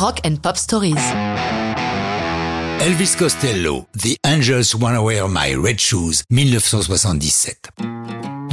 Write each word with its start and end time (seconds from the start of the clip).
Rock 0.00 0.20
and 0.24 0.42
Pop 0.42 0.56
Stories. 0.56 1.04
Elvis 2.80 3.16
Costello, 3.16 3.86
The 3.94 4.18
Angels 4.26 4.74
Wanna 4.74 5.02
Wear 5.02 5.28
My 5.28 5.54
Red 5.54 5.80
Shoes, 5.80 6.24
1977. 6.28 8.03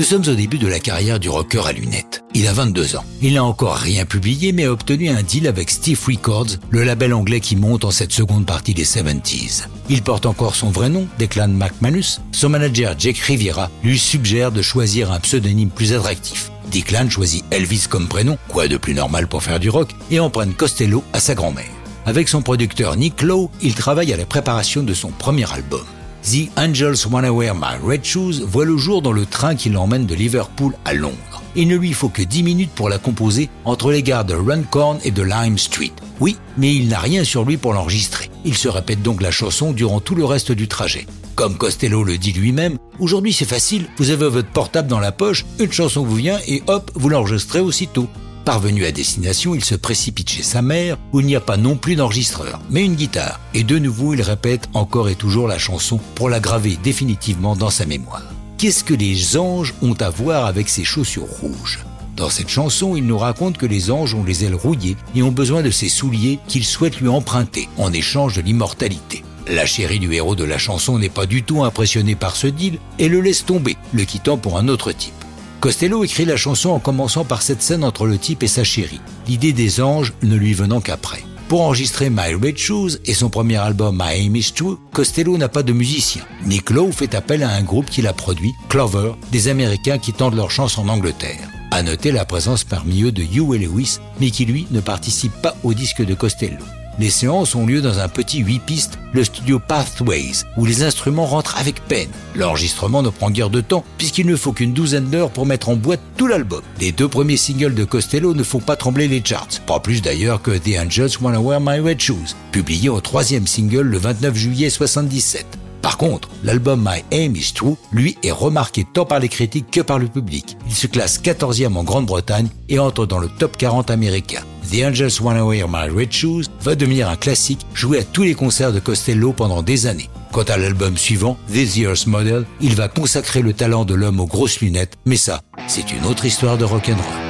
Nous 0.00 0.06
sommes 0.06 0.28
au 0.28 0.34
début 0.34 0.56
de 0.56 0.66
la 0.66 0.80
carrière 0.80 1.20
du 1.20 1.28
rocker 1.28 1.66
à 1.66 1.72
lunettes. 1.72 2.24
Il 2.32 2.46
a 2.46 2.54
22 2.54 2.96
ans. 2.96 3.04
Il 3.20 3.34
n'a 3.34 3.44
encore 3.44 3.76
rien 3.76 4.06
publié 4.06 4.50
mais 4.52 4.64
a 4.64 4.72
obtenu 4.72 5.10
un 5.10 5.22
deal 5.22 5.46
avec 5.46 5.68
Steve 5.68 6.00
Records, 6.06 6.56
le 6.70 6.84
label 6.84 7.12
anglais 7.12 7.40
qui 7.40 7.54
monte 7.54 7.84
en 7.84 7.90
cette 7.90 8.14
seconde 8.14 8.46
partie 8.46 8.72
des 8.72 8.86
70s. 8.86 9.66
Il 9.90 10.00
porte 10.00 10.24
encore 10.24 10.54
son 10.54 10.70
vrai 10.70 10.88
nom, 10.88 11.06
Declan 11.18 11.48
McManus. 11.48 12.22
Son 12.32 12.48
manager 12.48 12.94
Jake 12.98 13.18
Riviera 13.18 13.68
lui 13.84 13.98
suggère 13.98 14.52
de 14.52 14.62
choisir 14.62 15.12
un 15.12 15.20
pseudonyme 15.20 15.68
plus 15.68 15.92
attractif. 15.92 16.50
Declan 16.72 17.10
choisit 17.10 17.44
Elvis 17.50 17.84
comme 17.86 18.08
prénom, 18.08 18.38
quoi 18.48 18.68
de 18.68 18.78
plus 18.78 18.94
normal 18.94 19.28
pour 19.28 19.42
faire 19.42 19.60
du 19.60 19.68
rock, 19.68 19.90
et 20.10 20.18
emprunte 20.18 20.56
Costello 20.56 21.04
à 21.12 21.20
sa 21.20 21.34
grand-mère. 21.34 21.68
Avec 22.06 22.30
son 22.30 22.40
producteur 22.40 22.96
Nick 22.96 23.20
Lowe, 23.20 23.50
il 23.60 23.74
travaille 23.74 24.14
à 24.14 24.16
la 24.16 24.24
préparation 24.24 24.82
de 24.82 24.94
son 24.94 25.10
premier 25.10 25.52
album. 25.52 25.84
The 26.22 26.50
Angels 26.56 27.06
Wanna 27.10 27.32
Wear 27.32 27.54
My 27.54 27.78
Red 27.82 28.04
Shoes 28.04 28.44
voit 28.44 28.66
le 28.66 28.76
jour 28.76 29.00
dans 29.00 29.12
le 29.12 29.24
train 29.24 29.54
qui 29.54 29.70
l'emmène 29.70 30.04
de 30.04 30.14
Liverpool 30.14 30.74
à 30.84 30.92
Londres. 30.92 31.42
Il 31.56 31.66
ne 31.68 31.76
lui 31.76 31.94
faut 31.94 32.10
que 32.10 32.20
10 32.20 32.42
minutes 32.42 32.70
pour 32.74 32.90
la 32.90 32.98
composer 32.98 33.48
entre 33.64 33.90
les 33.90 34.02
gares 34.02 34.26
de 34.26 34.34
Runcorn 34.34 34.98
et 35.02 35.10
de 35.12 35.22
Lime 35.22 35.56
Street. 35.56 35.92
Oui, 36.20 36.36
mais 36.58 36.74
il 36.74 36.88
n'a 36.88 36.98
rien 36.98 37.24
sur 37.24 37.46
lui 37.46 37.56
pour 37.56 37.72
l'enregistrer. 37.72 38.30
Il 38.44 38.54
se 38.54 38.68
répète 38.68 39.00
donc 39.00 39.22
la 39.22 39.30
chanson 39.30 39.72
durant 39.72 40.00
tout 40.00 40.14
le 40.14 40.26
reste 40.26 40.52
du 40.52 40.68
trajet. 40.68 41.06
Comme 41.36 41.56
Costello 41.56 42.04
le 42.04 42.18
dit 42.18 42.32
lui-même, 42.32 42.76
aujourd'hui 42.98 43.32
c'est 43.32 43.46
facile, 43.46 43.86
vous 43.96 44.10
avez 44.10 44.28
votre 44.28 44.50
portable 44.50 44.88
dans 44.88 45.00
la 45.00 45.12
poche, 45.12 45.46
une 45.58 45.72
chanson 45.72 46.04
vous 46.04 46.16
vient 46.16 46.38
et 46.46 46.62
hop, 46.66 46.90
vous 46.94 47.08
l'enregistrez 47.08 47.60
aussitôt. 47.60 48.08
Parvenu 48.44 48.86
à 48.86 48.92
destination, 48.92 49.54
il 49.54 49.64
se 49.64 49.74
précipite 49.74 50.30
chez 50.30 50.42
sa 50.42 50.62
mère, 50.62 50.96
où 51.12 51.20
il 51.20 51.26
n'y 51.26 51.36
a 51.36 51.40
pas 51.40 51.56
non 51.56 51.76
plus 51.76 51.94
d'enregistreur, 51.94 52.58
mais 52.70 52.84
une 52.84 52.94
guitare. 52.94 53.38
Et 53.54 53.64
de 53.64 53.78
nouveau, 53.78 54.14
il 54.14 54.22
répète 54.22 54.68
encore 54.72 55.08
et 55.08 55.14
toujours 55.14 55.46
la 55.46 55.58
chanson 55.58 56.00
pour 56.14 56.30
la 56.30 56.40
graver 56.40 56.78
définitivement 56.82 57.54
dans 57.54 57.70
sa 57.70 57.86
mémoire. 57.86 58.24
Qu'est-ce 58.56 58.84
que 58.84 58.94
les 58.94 59.36
anges 59.36 59.74
ont 59.82 59.94
à 59.94 60.10
voir 60.10 60.46
avec 60.46 60.68
ces 60.68 60.84
chaussures 60.84 61.28
rouges? 61.40 61.80
Dans 62.16 62.28
cette 62.28 62.48
chanson, 62.48 62.96
il 62.96 63.06
nous 63.06 63.18
raconte 63.18 63.56
que 63.56 63.66
les 63.66 63.90
anges 63.90 64.14
ont 64.14 64.24
les 64.24 64.44
ailes 64.44 64.54
rouillées 64.54 64.96
et 65.14 65.22
ont 65.22 65.32
besoin 65.32 65.62
de 65.62 65.70
ces 65.70 65.88
souliers 65.88 66.38
qu'ils 66.48 66.66
souhaitent 66.66 67.00
lui 67.00 67.08
emprunter 67.08 67.68
en 67.78 67.92
échange 67.92 68.36
de 68.36 68.42
l'immortalité. 68.42 69.24
La 69.46 69.64
chérie 69.64 69.98
du 69.98 70.12
héros 70.12 70.36
de 70.36 70.44
la 70.44 70.58
chanson 70.58 70.98
n'est 70.98 71.08
pas 71.08 71.26
du 71.26 71.42
tout 71.42 71.64
impressionnée 71.64 72.14
par 72.14 72.36
ce 72.36 72.46
deal 72.46 72.78
et 72.98 73.08
le 73.08 73.20
laisse 73.20 73.44
tomber, 73.44 73.76
le 73.92 74.04
quittant 74.04 74.36
pour 74.36 74.58
un 74.58 74.68
autre 74.68 74.92
type. 74.92 75.14
Costello 75.60 76.04
écrit 76.04 76.24
la 76.24 76.38
chanson 76.38 76.70
en 76.70 76.78
commençant 76.78 77.26
par 77.26 77.42
cette 77.42 77.60
scène 77.60 77.84
entre 77.84 78.06
le 78.06 78.16
type 78.16 78.42
et 78.42 78.48
sa 78.48 78.64
chérie, 78.64 79.02
l'idée 79.28 79.52
des 79.52 79.82
anges 79.82 80.14
ne 80.22 80.34
lui 80.34 80.54
venant 80.54 80.80
qu'après. 80.80 81.22
Pour 81.48 81.60
enregistrer 81.60 82.08
My 82.08 82.32
Red 82.32 82.56
Shoes 82.56 82.96
et 83.04 83.12
son 83.12 83.28
premier 83.28 83.56
album 83.56 84.00
My 84.00 84.26
Aim 84.26 84.36
Is 84.36 84.52
True, 84.54 84.78
Costello 84.94 85.36
n'a 85.36 85.50
pas 85.50 85.62
de 85.62 85.74
musicien. 85.74 86.22
Nick 86.46 86.70
Lowe 86.70 86.92
fait 86.92 87.14
appel 87.14 87.42
à 87.42 87.50
un 87.50 87.62
groupe 87.62 87.90
qu'il 87.90 88.06
a 88.06 88.14
produit, 88.14 88.54
Clover, 88.70 89.12
des 89.32 89.48
Américains 89.48 89.98
qui 89.98 90.14
tentent 90.14 90.36
leur 90.36 90.50
chance 90.50 90.78
en 90.78 90.88
Angleterre. 90.88 91.50
À 91.72 91.82
noter 91.82 92.10
la 92.10 92.24
présence 92.24 92.64
parmi 92.64 93.02
eux 93.02 93.12
de 93.12 93.22
Hugh 93.22 93.52
Lewis, 93.52 93.98
mais 94.18 94.30
qui 94.30 94.46
lui 94.46 94.66
ne 94.70 94.80
participe 94.80 95.42
pas 95.42 95.56
au 95.62 95.74
disque 95.74 96.02
de 96.02 96.14
Costello. 96.14 96.64
Les 96.98 97.10
séances 97.10 97.54
ont 97.54 97.66
lieu 97.66 97.80
dans 97.80 97.98
un 97.98 98.08
petit 98.08 98.38
8 98.38 98.58
pistes, 98.60 98.98
le 99.12 99.24
studio 99.24 99.58
Pathways, 99.58 100.44
où 100.56 100.64
les 100.64 100.82
instruments 100.82 101.26
rentrent 101.26 101.56
avec 101.58 101.82
peine. 101.86 102.10
L'enregistrement 102.34 103.02
ne 103.02 103.08
prend 103.08 103.30
guère 103.30 103.50
de 103.50 103.60
temps, 103.60 103.84
puisqu'il 103.96 104.26
ne 104.26 104.36
faut 104.36 104.52
qu'une 104.52 104.72
douzaine 104.72 105.08
d'heures 105.08 105.30
pour 105.30 105.46
mettre 105.46 105.68
en 105.68 105.76
boîte 105.76 106.00
tout 106.16 106.26
l'album. 106.26 106.62
Les 106.80 106.92
deux 106.92 107.08
premiers 107.08 107.36
singles 107.36 107.74
de 107.74 107.84
Costello 107.84 108.34
ne 108.34 108.42
font 108.42 108.60
pas 108.60 108.76
trembler 108.76 109.08
les 109.08 109.22
charts, 109.24 109.60
pas 109.66 109.80
plus 109.80 110.02
d'ailleurs 110.02 110.42
que 110.42 110.50
The 110.50 110.78
Angels 110.78 111.18
Wanna 111.20 111.40
Wear 111.40 111.60
My 111.60 111.80
Red 111.80 112.00
Shoes, 112.00 112.34
publié 112.52 112.88
au 112.88 113.00
troisième 113.00 113.46
single 113.46 113.82
le 113.82 113.98
29 113.98 114.34
juillet 114.34 114.70
77. 114.70 115.46
Par 115.82 115.96
contre, 115.96 116.28
l'album 116.44 116.86
My 116.86 117.02
Aim 117.10 117.34
Is 117.34 117.52
True, 117.54 117.76
lui, 117.92 118.18
est 118.22 118.30
remarqué 118.30 118.84
tant 118.92 119.06
par 119.06 119.18
les 119.18 119.28
critiques 119.28 119.70
que 119.70 119.80
par 119.80 119.98
le 119.98 120.08
public. 120.08 120.56
Il 120.66 120.74
se 120.74 120.86
classe 120.86 121.20
14e 121.20 121.74
en 121.76 121.84
Grande-Bretagne 121.84 122.48
et 122.68 122.78
entre 122.78 123.06
dans 123.06 123.18
le 123.18 123.28
top 123.28 123.56
40 123.56 123.90
américain. 123.90 124.42
The 124.70 124.84
Angels 124.84 125.20
Wanna 125.20 125.44
Wear 125.44 125.66
My 125.68 125.88
Red 125.88 126.12
Shoes 126.12 126.44
va 126.60 126.76
devenir 126.76 127.08
un 127.08 127.16
classique 127.16 127.66
joué 127.74 127.98
à 127.98 128.04
tous 128.04 128.22
les 128.22 128.34
concerts 128.34 128.72
de 128.72 128.78
Costello 128.78 129.32
pendant 129.32 129.62
des 129.62 129.86
années. 129.88 130.08
Quant 130.30 130.44
à 130.44 130.56
l'album 130.56 130.96
suivant, 130.96 131.36
This 131.52 131.76
Year's 131.76 132.06
Model, 132.06 132.44
il 132.60 132.76
va 132.76 132.86
consacrer 132.86 133.42
le 133.42 133.52
talent 133.52 133.84
de 133.84 133.94
l'homme 133.94 134.20
aux 134.20 134.26
grosses 134.26 134.60
lunettes, 134.60 134.96
mais 135.06 135.16
ça, 135.16 135.40
c'est 135.66 135.90
une 135.90 136.06
autre 136.06 136.24
histoire 136.24 136.56
de 136.56 136.64
rock'n'roll. 136.64 137.29